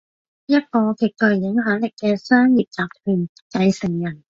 [0.47, 2.69] 一個極具影響力嘅商業集
[3.05, 3.27] 團
[3.65, 4.19] 繼承人